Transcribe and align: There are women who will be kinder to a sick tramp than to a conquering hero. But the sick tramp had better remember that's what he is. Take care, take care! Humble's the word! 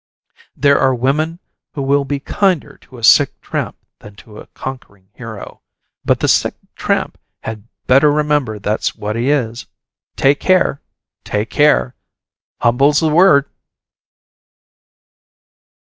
There 0.55 0.79
are 0.79 0.95
women 0.95 1.37
who 1.75 1.83
will 1.83 2.05
be 2.05 2.19
kinder 2.19 2.75
to 2.77 2.97
a 2.97 3.03
sick 3.03 3.39
tramp 3.39 3.77
than 3.99 4.15
to 4.15 4.39
a 4.39 4.47
conquering 4.47 5.09
hero. 5.13 5.61
But 6.03 6.21
the 6.21 6.27
sick 6.27 6.55
tramp 6.75 7.19
had 7.43 7.67
better 7.85 8.11
remember 8.11 8.57
that's 8.57 8.95
what 8.95 9.15
he 9.15 9.29
is. 9.29 9.67
Take 10.15 10.39
care, 10.39 10.81
take 11.23 11.51
care! 11.51 11.93
Humble's 12.61 12.99
the 12.99 13.09
word! 13.09 13.47